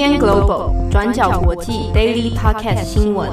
[0.00, 3.30] UDN Global 转角国际 Daily Podcast 新闻。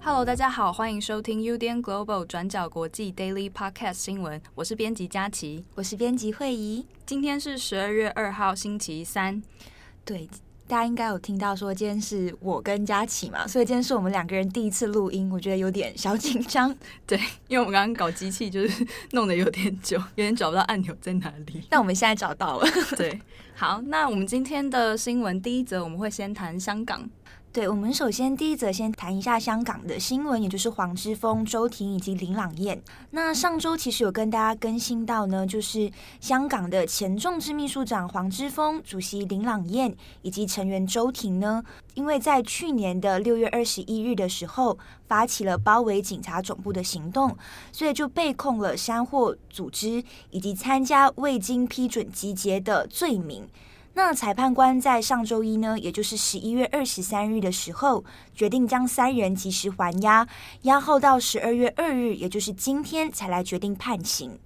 [0.00, 4.40] Hello，大家好，欢迎收听 UDN Global 转角国际 Daily Podcast 新闻。
[4.54, 6.86] 我是编辑佳琪，我是编辑慧仪。
[7.04, 9.42] 今天是十二月二号，星期三。
[10.04, 10.28] 对。
[10.68, 16.72] 大家应该有听到说今天是我跟佳琪嘛，所以今天是我们两个人第一次录音，我觉得有点小紧张。
[17.06, 17.18] 对，
[17.48, 21.62] 因为我们刚刚搞机器就是弄得有点久，有点找不到按钮在哪里。
[21.70, 22.68] 但我们现在找到了。
[22.98, 23.18] 对，
[23.54, 27.08] 好，那我们今天的新闻第一则，我们会先谈香港。
[27.50, 32.80] 对，我们首先第一则先谈一下香港的新闻，也就是黄之锋、周庭以及林朗彦。
[33.10, 44.78] 那上周其实有跟大家更新到呢，就是香港的前众志秘书长黄之锋、主席林朗彦以及成员周庭呢，因为在去年的六月二十一日的时候
[45.08, 47.34] 发起了包围警察总部的行动，
[47.72, 53.48] 所以就被控了煽惑组织以及参加未经批准集结的罪名。
[53.98, 60.24] 那裁判官在上周一呢，也就是十一月二十三日的时候，决定将三人即时还押，
[60.62, 64.38] 押后到十二月二日，也就是今天才来决定判刑。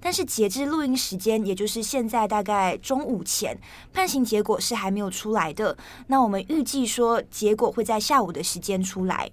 [0.00, 3.60] 但是截至录音时间，也就是现在大概中午前，
[3.92, 5.76] 判刑结果是还没有出来的。
[6.06, 9.30] 那我们预计说，结果会在下午的时间出来。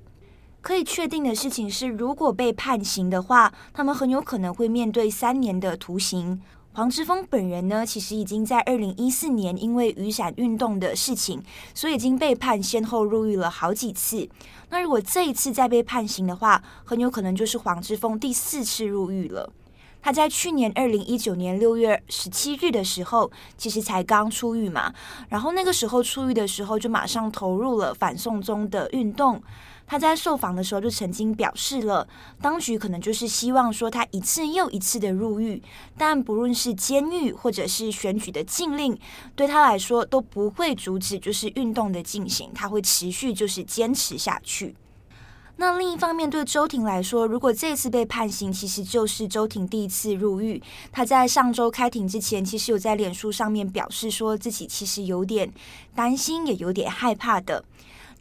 [0.59, 6.41] 可以确定的事情是，如果被判刑的话，他们很有可能会面对三年的徒刑。
[6.75, 11.39] 黄之锋本人呢，其实已经在二零一四年因为雨伞运动的事情，
[11.75, 14.27] 所以已经被判先后入狱了好几次。
[14.71, 19.53] 那如果这一次再被判刑的话，很有可能就是黄之锋第四次入狱了。
[20.01, 24.91] 他在去年二零一九年六月十七日的时候，其实才刚出狱嘛，
[25.29, 29.39] 然后那个时候出狱的时候，就马上投入了反送中的运动。
[29.85, 32.07] 他在受访的时候就曾经表示了，
[32.41, 35.61] 当局可能就是希望说他一次又一次的入狱，
[35.97, 38.97] 但不论是监狱或者是选举的禁令，
[39.35, 44.75] 对他来说都不会阻止就是运动的进行，他会持续就是坚持下去。
[45.57, 50.59] 那另一方面，对周庭来说，如果这次被判刑，其实就是周庭第一次入狱。
[50.91, 55.53] 他在上周开庭之前，其实有在脸书上面表示说自己其实有点
[55.93, 57.63] 担心，也有点害怕的。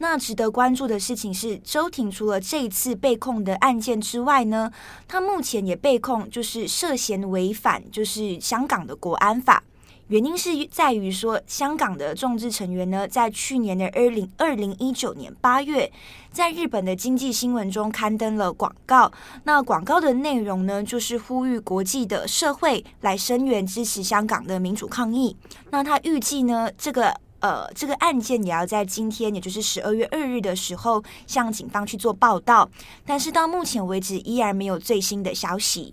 [0.02, 4.68] 那值得关注的事情是，周庭除了这一次被控的案件之外呢，
[5.06, 9.62] 他目前也被控就是涉嫌违反就是香港的国安法。
[10.08, 15.90] 原因是在于说，香港的众志成员呢，在去年的二零二零一九年八月，
[16.32, 19.12] 在日本的经济新闻中刊登了广告。
[19.44, 25.36] 那广告的内容呢，就是呼吁国际的社会来声援支持香港的民主抗议。
[25.70, 27.14] 那他预计呢，这个。
[27.42, 32.70] 呃，这个案件也要在今天，也就是十二月二日的时候，向警方去做报道。
[33.04, 35.92] 但是到目前为止，依然没有最新的消息。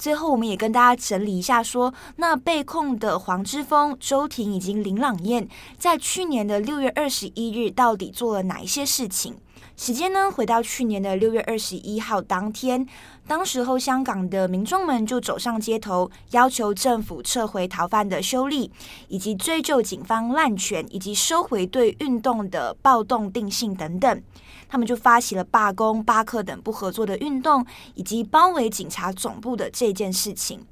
[0.00, 5.46] 最后，我们也跟大家整理一下说，那被控的黄之锋、周庭以及林朗彦，
[5.76, 9.34] 在去年的六月二十一日，到底做了哪一些事情？
[9.76, 12.86] 时间呢，回到去年的六月二十一号当天，
[13.26, 18.70] 当时候香港的民众们就走上街头，要求政府撤回逃犯的修例，
[19.08, 24.22] 以及追究警方滥权，以及收回对运动的暴动定性等等。
[24.70, 30.64] 他们就发起了罢工、罢课等不合作的运动，以及包围警察总部的这件事情。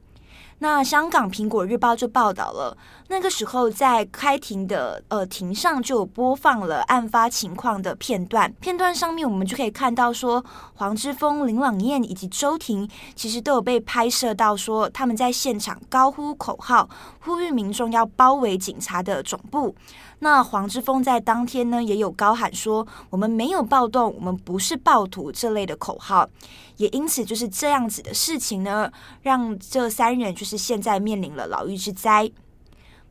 [0.60, 2.76] 那香港苹果日报就报道了，
[3.06, 10.44] 那个时候在开庭的呃庭上就播放了案发情况的片段，片段上面我们就可以看到说，
[10.74, 19.72] 黄之锋、林朗彦以及周庭其实都有被拍摄到说他们在现场高呼口号，呼吁民众要包围警察的总部。
[20.20, 26.28] 那黄之锋在当天呢，也有高喊说：“我们没有暴动，我们不是暴徒”这类的口号。
[26.76, 28.90] 也因此，就是这样子的事情呢，
[29.22, 32.30] 让这三人就是现在面临了牢狱之灾。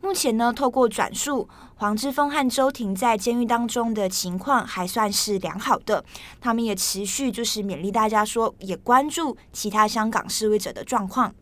[0.01, 6.03] 目前呢，透过转述，黄之锋和周庭在监狱当中的情况还算是良好的。
[6.39, 11.33] 他们也持续就是勉励大家说，也关注其他香港示威者的状况。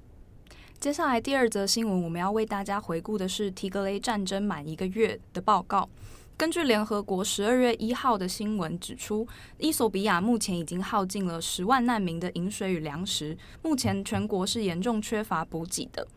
[0.79, 5.89] 接下来第二则新闻，我们要为大家回顾的是提格雷战争满一个月的报告。
[6.37, 9.27] 根据联合国十二月一号的新闻指出，
[9.57, 16.07] 伊索比亚目前已经耗尽了十万难民的饮水与粮食，目前全国是严重缺乏补给的。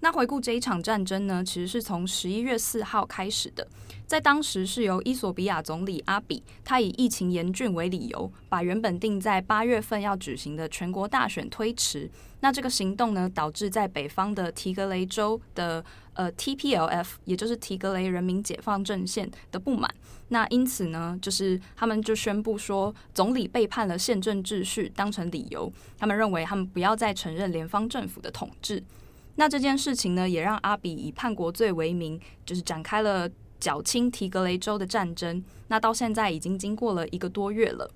[0.00, 3.66] 那回顾这一场战争呢，其实是从十一月四号开始的，
[4.06, 12.10] 在当时是由伊索比亚总理阿比，他以疫情严峻为理由，把原本定在八月份要举行的全国大选推迟。
[12.40, 19.92] 那这个行动呢，导致在北方的提格雷州的呃 TPLF，也就是提格雷人民解放阵线的不满。
[20.28, 28.82] 那因此呢，就是他们就宣布说，总理背叛了宪政秩序，当成理由，他们认为他们不要再承认联邦政府的统治。
[29.36, 35.42] 那这件事情呢，也让阿比以叛国罪为名，就是展开了缴清提格雷州的战争。
[35.68, 37.90] 那到现在已经经过了一个多月了。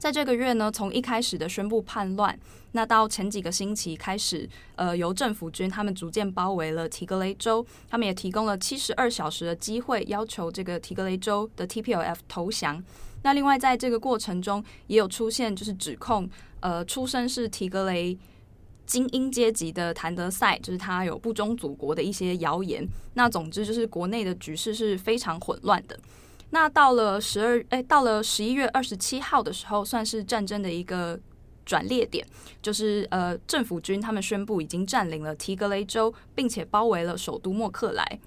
[0.00, 2.36] 在这个月呢，从一开始的宣布叛乱，
[2.72, 12.82] 那到前几个星期开始，呃，由政府军他们逐渐包围了提格雷州，他们也提供了七十二小时的机会，要求这个提格雷州的 TPLF 投降。
[13.24, 16.26] 那另外在这个过程中，也有出现就是指控，
[16.60, 18.16] 呃，出身是提格雷
[18.86, 22.82] 精英阶级的谭德赛，就是他有不忠祖国的一些谣言。
[23.12, 26.00] 那总之就是国内的局势是非常混乱的。
[26.50, 31.18] 那到了十二，哎，到了十一月二十七号的时候，算是战争的一个
[31.64, 32.26] 转捩点，
[32.60, 38.20] 就是呃，政府军他们宣布已经占领了提格雷州，并且包围了首都莫克莱。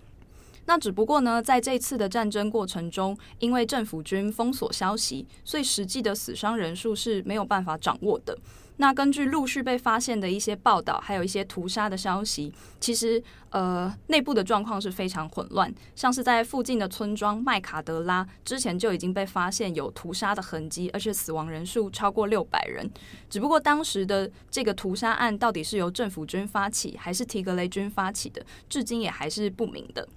[0.66, 8.38] 那只不过呢，在这次的战争过程中，因为政府军封锁消息，所以实际的死伤人数是没有办法掌握的。
[8.78, 13.22] 那根据陆续被发现的一些报道，还有一些屠杀的消息，其实
[13.52, 15.74] 呃内部的状况是非常混乱。
[15.96, 22.90] 像是在附近的村庄麦卡德拉，之前就已经被发现有屠杀的痕迹，而且死亡人数超过六百人。
[23.30, 30.08] 只不过当时的这个屠杀案到底是由政府军发起，还是提格雷军发起的，至今也还是不明的。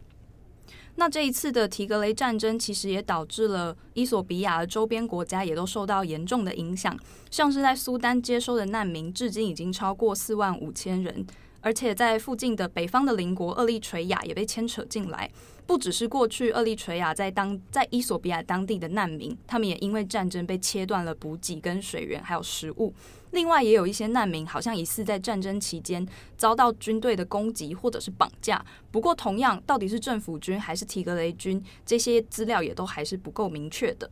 [0.96, 6.98] 那这一次的提格雷战争，其实也导致了伊索比亚的周边国家也都受到严重的影响，
[7.30, 11.26] 像是在苏丹接收的难民，至今已经超过四万五千人。
[11.66, 15.28] 而且在附近的北方的邻国厄立垂亚也被牵扯进来，
[15.66, 22.94] 不只是过去厄立垂亚在当在伊索比亚当地的难民，他们也因为战争被切断了补给跟水源还有食物。
[23.32, 26.06] 另外也有一些难民好像疑似在战争期间
[26.38, 28.64] 遭到军队的攻击或者是绑架。
[28.92, 34.08] 不过同样，到底是政府军还是提格雷军，这些资料也都还是不够明确的。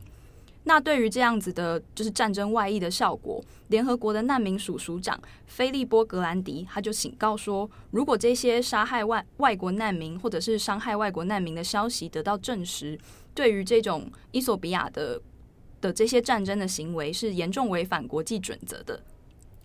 [0.67, 12.97] 那对于这样子的，就是战争外溢的效果，联合国的难民署署长菲利波·格兰迪他就警告说，如果这些杀害外外国难民或者是伤害外国难民的消息得到证实，
[13.35, 15.21] 对于这种伊索比亚的
[15.81, 18.99] 的这些战争的行为是严重违反国际准则的。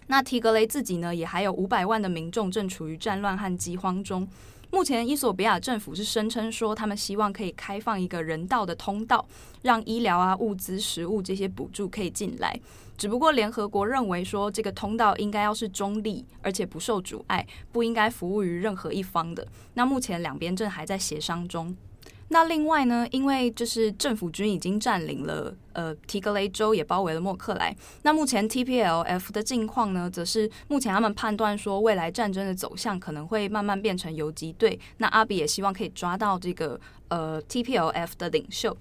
[0.08, 4.28] 那提格雷自己呢，也还有五百万的民众正处于战乱和饥荒中。
[4.72, 9.26] 目前，伊索比亚政府是声称说，他们希望可以开放一个人道的通道，
[9.62, 12.58] 让医疗啊、物资、食物这些补助可以进来。
[12.96, 19.46] 只不过，联合国认为说，这个通道应该要是中立，而且不受阻碍，不应该服务于任何一方的。
[19.74, 21.76] 那目前两边正还在协商中。
[22.32, 27.76] 那另外呢，因为就是政府军已经占领了呃提格雷州，也包围了莫克莱。
[28.02, 34.78] 那目前 TPLF 的境况呢，则是目前他们判断说，未来战争的走向可能会慢慢变成游击队。
[34.98, 38.76] 那阿比也希望可以抓到这个呃 TPLF 的领袖。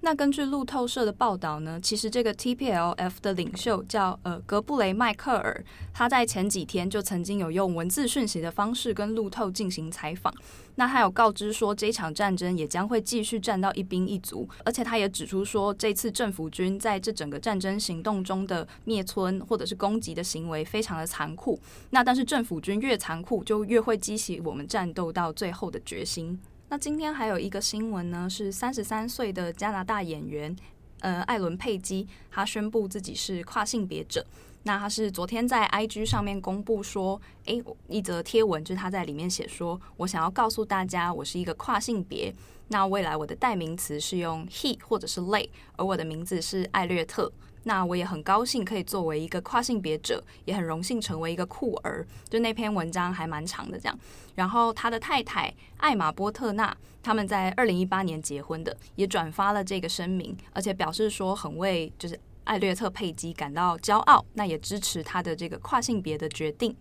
[0.00, 10.32] 那根据路透社的报道呢，其实这个 TPLF 的领袖叫呃格布雷迈克尔，他在前几天就曾经有用文字讯息的方式跟路透进行采访。
[10.76, 21.58] 那他有告知说，这场战争也将会继续战到一兵一卒，而且他也指出说，这次政府军在这整个战争行动中的灭村或者是攻击的行为非常的残酷。
[21.90, 26.38] 那但是政府军越残酷，就越会激起我们战斗到最后的决心。
[26.70, 30.54] 那今天还有一个新闻呢，是三十三岁的加拿大演员，
[31.00, 34.24] 呃，艾伦佩姬，他宣布自己是跨性别者。
[34.64, 42.34] 那他是昨天在 IG 上面公布说，诶，一则贴文，就是他在里面写说，我想要告诉大家，我是一个跨性别。
[42.68, 47.32] 那未来我的代名词是用 he 或者是 they，而我的名字是艾略特。
[47.68, 52.04] 那我也很高兴可以作为一个跨性别者，也很荣幸成为一个酷儿。
[52.26, 53.98] 就那篇文章还蛮长的，这样。
[54.36, 66.74] 然后他的太太艾玛波特纳他们在二零一八年结婚的，也转发了这个声明，而且表示说很为就是艾略特佩姬感到骄傲，那也支持他的这个跨性别的决定。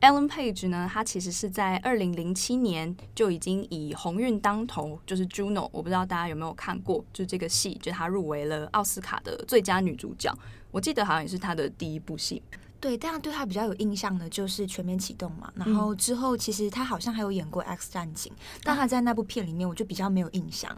[0.00, 10.32] Ellen Page 呢，他其实是在二零零七年就已经以鸿运当头，就是 Juno，我不知道大家有没有看过，就这个戏，就她入围了奥斯卡的最佳女主角。
[10.70, 12.42] 我记得好像也是她的第一部戏。
[12.80, 20.70] 对，但是对他比较有印象的就是《全面启动》嘛，然后之后其实他好像还有演过《X 战警》，但他在那部片里面我就比较没有印象。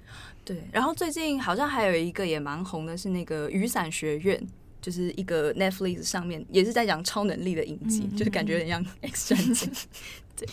[0.42, 4.40] 对，然后最近好像还有一个也蛮红的，是那个《雨伞学院》。
[4.80, 9.70] 就是一个 Netflix 上面也是在讲超能力的影集，嗯、就是感觉有点像 X 战警。
[10.36, 10.48] 对，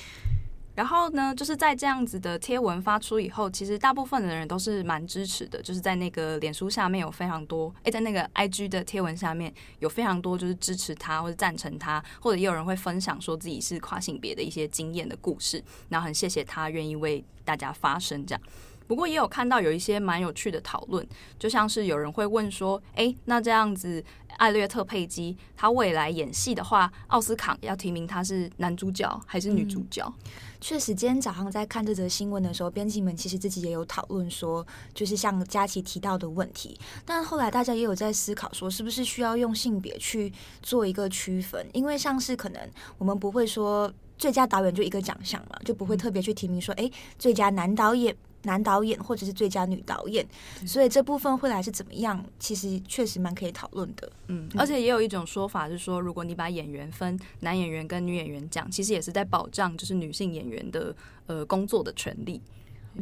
[0.75, 5.61] 然后呢，就是在这样子的贴文发出以后，其实大部分的人都是蛮支持的。
[5.61, 18.41] 就是在那个脸书下面有非常多，诶，在那个 IG 的贴文下面有非常多就是支持他或者赞成他，或者也有人会分享说自己是跨性别的一些经验的故事，然后很谢谢他愿意为大家发声这样。
[18.87, 21.05] 不过也有看到有一些蛮有趣的讨论，
[21.37, 24.03] 就像是有人会问说：“哎，那这样子，
[24.37, 36.79] 艾略特·佩姬他未来演戏的话，奥斯卡要提名他是男主角还是女主角？”嗯，确实，今天早上在看这则新闻的时候，编辑们其实自己也有讨论说，就是像佳琪提到的问题。
[37.05, 41.67] 但后来大家也有在思考说，是不是需要用性别去做一个区分？
[41.73, 42.61] 因为像是可能
[42.97, 46.89] 我们不会说最佳导演就一个奖项嘛，就不会特别去提名说，哎，
[47.19, 48.15] 最佳男导演。
[48.47, 50.25] 男导演或者是最佳女导演，
[50.65, 52.25] 所以这部分会来是怎么样？
[52.39, 54.11] 其实确实蛮可以讨论的。
[54.27, 60.95] 嗯，而且也有一种说法是说，如果你把演员分男演员跟女演员讲，其实也是在保障就是女性演员的
[61.27, 62.41] 呃工作的权利，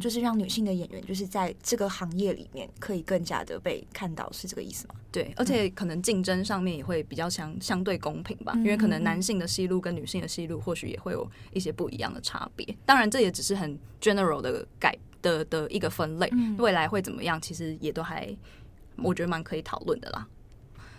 [0.00, 4.94] 就是让女性的演员就是在这个行业里面可以更加的被看到，是这个意思吗？
[5.10, 12.76] 对，而且可能竞争上面也会比较相相对公平吧，因为可能男性的戏路跟女性的戏路或许也会有一些不一样的差别。
[12.84, 14.96] 当然，这也只是很 general 的改。
[15.26, 17.40] 的的一个分类，未来会怎么样？
[17.40, 18.28] 其实也都还，
[18.96, 20.26] 我觉得蛮可以讨论的啦。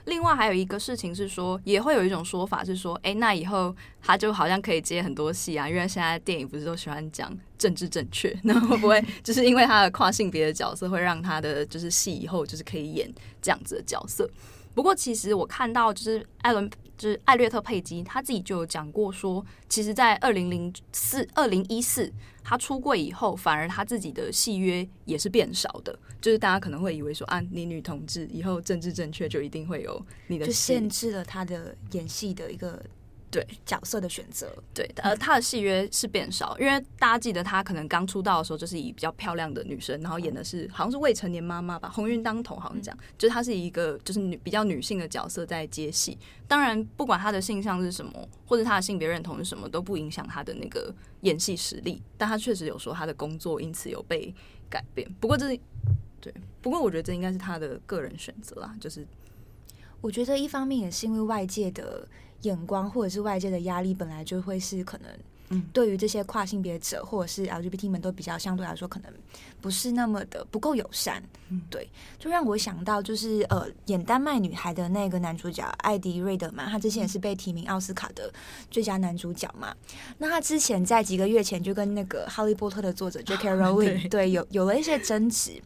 [0.04, 13.10] 另外还有一个事情是说，也会有一种说法是说，哎，那以后他就好像可以接很多戏啊，因为现在电影不是都喜欢讲政治正确，那会不会就是因为他的跨性别的角色，会让他的就是戏以后就是可以演
[13.42, 14.30] 这样子的角色？
[14.74, 16.70] 不过其实我看到就是艾伦。
[16.98, 22.12] 就是艾略特·佩姬，他自己就有讲过说，其实，在二零零四、二零一四，
[22.44, 25.98] 他出柜以后，反而他自己的戏约也是变少的。
[26.20, 32.84] 就是大家可能会以为说，啊，你女同志以后政治正确就一定会有你的，就限制了他的演戏的一个。
[33.30, 46.18] 对角色的选择，对，呃他的戏约是变少，因为大家记得他可能刚出道的时候就是以比较漂亮的女生，然后演的是好像是未成年妈妈吧，鸿运当头好像讲，就是他是一个就是女比较女性的角色在接戏。
[46.48, 52.02] 当然，不管他的性向是什么，或者他的性别认同是什么，都不影响他的那个演戏实力。
[52.18, 54.34] 但他确实有说他的工作因此有被
[54.70, 55.06] 改变。
[55.20, 55.60] 不过这是
[56.22, 58.74] 对，不过我觉得这应该是他的个人选择啦。
[58.80, 59.06] 就是
[60.00, 62.08] 我觉得一方面也是因为外界的。
[62.42, 65.10] 眼光或者是外界的压力，本来就会是可能。
[65.50, 69.12] 嗯，对于这些跨性别者或者是 LGBT 们都比较相对来说可能
[69.62, 71.90] 不是那么的不够友善，嗯，对，
[72.20, 78.32] 就让我想到就是呃演丹麦女孩的那个男主角艾迪瑞德曼，他之前也是被提名奥斯卡的
[78.70, 79.74] 最佳男主角嘛。
[80.18, 83.50] 那他之前在几个月前就跟那个哈利波特的作者 J.K.
[83.56, 85.62] Rowling 对，对有有了一些争执，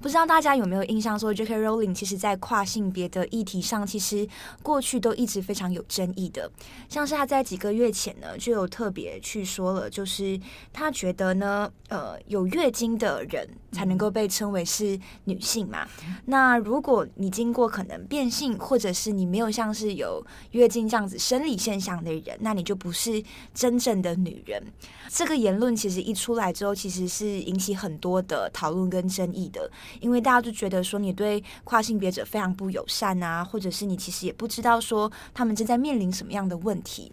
[0.00, 1.58] 不知道大家有没有印象说 J.K.
[1.58, 4.28] Rowling 其实在跨性别的议题上，其实
[4.62, 6.48] 过去都一直非常有争议的，
[6.88, 9.20] 像是他在几个月前呢就有特别。
[9.24, 10.38] 去说了，就是
[10.72, 15.88] 他觉得呢，呃，有月经的人才能够被称为是女性嘛。
[16.26, 24.62] 那如果你经过可能变性，或者是你没有像是有月经这样子生理现象的人，那你就不是真正的女人。
[25.08, 37.10] 这个言论其实一出来之后，其实是引起很多的讨论跟争议的，因为大家就觉得说你对跨性别者非常不友善啊，或者是你其实也不知道说他们正在面临什么样的问题。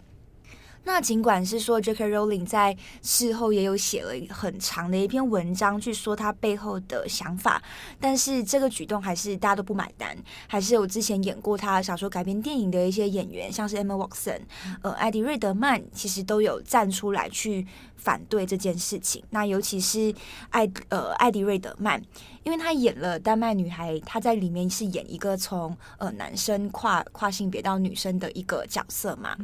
[0.84, 2.08] 那尽管是说，J.K.
[2.08, 7.62] Rowling 在事后也有写了很长的一篇文章去说他背后的想法，
[8.00, 10.16] 但是这个举动还是大家都不买单，
[10.48, 14.40] 还是有之前演过他小说改编电影的一些演员，像是 Emma Watson，
[14.82, 17.64] 呃，艾迪瑞德曼，其实都有站出来去
[17.96, 19.22] 反对这件事情。
[19.30, 20.12] 那尤其是
[20.50, 22.02] 艾呃艾迪瑞德曼，
[22.42, 29.36] 因为他演了丹麦女孩，他在里面是演一个从呃男生跨跨性别到女生的一个角色嘛，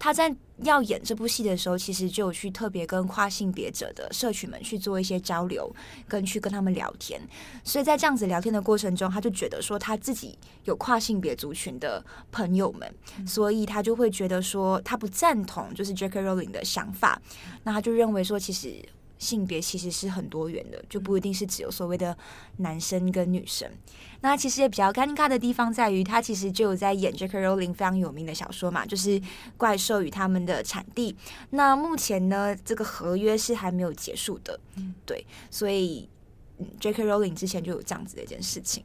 [0.00, 0.34] 他在。
[0.62, 5.70] 要演这部戏的时候，其实就有去特别跟跨性别者的社群们去做一些交流，
[6.08, 7.20] 跟去跟他们聊天。
[7.62, 12.94] 所以在这样子聊天的过程中，他就觉得说他自己有跨性别族群的朋友们，
[13.26, 16.22] 所以他就会觉得说他不赞同就是 J.K.
[16.22, 17.20] Rowling 的想法。
[17.62, 18.82] 那他就认为说，其实
[19.18, 22.16] 性别其实是很多元的，就不一定是只有所谓的
[22.58, 23.70] 男生跟女生。
[24.20, 27.38] 那其实也比较尴尬的地方在于，他其实就有在演 J.K.
[27.38, 29.20] Rowling 非常有名的小说嘛，就是
[29.56, 31.12] 《怪兽与他们的产地》。
[31.50, 36.08] 那目前呢，这个合约是还没有结束的，嗯，对，所以
[36.80, 37.04] J.K.
[37.04, 38.82] Rowling 之前就有这样子的一件事情。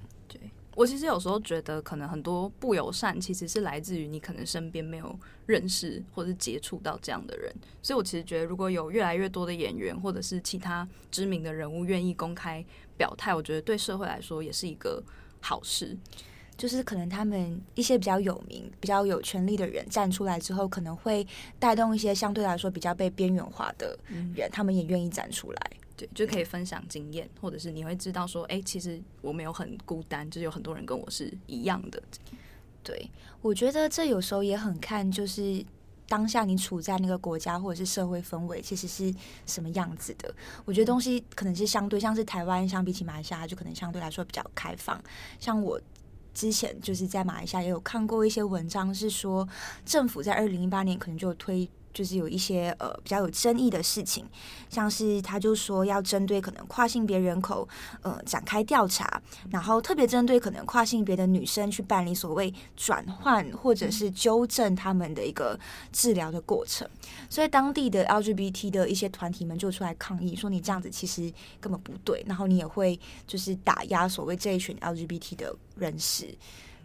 [0.81, 7.53] 对，我其实有时候觉得，可能很多不友善其实是来自于你可能身边没有认识或者接触到这样的人。
[7.81, 12.65] 所以我其实觉得，如果有越来越多的演员或者是其他知名的人物愿意公开
[12.97, 15.03] 表态，我觉得对社会来说也是一个。
[15.43, 15.97] 好事，
[16.55, 21.25] 就是可能他们一些比较有名、比较有权力的人站出来之后，可能会
[21.57, 23.97] 带动一些相对来说比较被边缘化的
[24.35, 25.71] 人，嗯、他们也愿意站出来，
[26.07, 32.01] 对，就可以分享经验，或者是你会知道说，哎、其实我没有很孤单，就是有很多人跟我是一样的。
[32.83, 33.07] 对，
[33.41, 35.63] 我觉得这有时候也很看，就是
[36.07, 39.13] 当下你处在那个国家或者是社会氛围，其实是
[39.45, 40.33] 什么样子的。
[40.65, 44.99] 我觉得东西可能是相对，像是台湾相比起马来西亚，就可能相对来说比较开放。
[45.39, 45.79] 像我
[46.33, 49.47] 之前就是在马来西亚也有看过一些文章，是说
[49.85, 51.69] 政府在二零一八年可能就推。
[51.93, 54.25] 就是有一些呃比较有争议的事情，
[54.69, 57.67] 像是他就说要针对可能跨性别人口
[58.01, 65.59] 呃展开调查，然后特别针对可能跨性别的女生去办理所谓转换或者是纠正他们的一个
[65.91, 66.87] 治疗的过程，
[67.29, 76.33] 所以当地的 LGBT 的一些团体们就出来抗议，说你这样子其实根本不对，然后你也会就是打压所谓这一群 LGBT 的人士，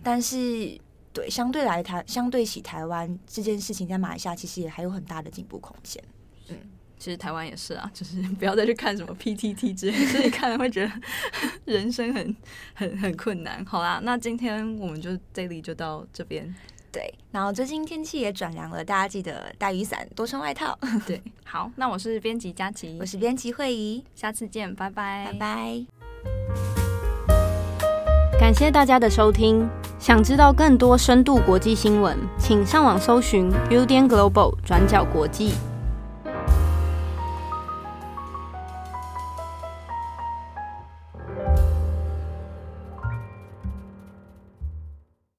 [0.03, 0.79] 但是。
[1.17, 6.05] 对，相对来台，相对起台湾这件事情，在马来西亚其实也还有很大的进步空间。
[6.51, 6.57] 嗯，
[6.99, 10.93] 其实台湾也是啊，就是不要再去看什么 PTT 之类，自己看了会觉得
[11.65, 12.37] 人生很
[12.75, 13.65] 很很困难。
[13.65, 16.55] 好啦，那今天我们就这里就到这边。
[16.93, 20.79] 对，然后最近天气也转凉了，大家记得带雨伞，多穿外套。
[21.09, 25.87] 对，好，那我是编辑佳琪，我是编辑慧仪，下次见，拜拜，拜拜。
[28.39, 29.67] 感谢大家的收听。
[29.99, 35.53] 想知道更多深度国际新闻，请上网搜寻 Udan Global 转角国际。